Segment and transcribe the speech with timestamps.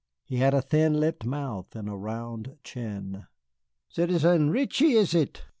[0.25, 3.27] He had a thin lipped mouth and a round chin.
[3.87, 5.43] "Citizen Reetchie, is it?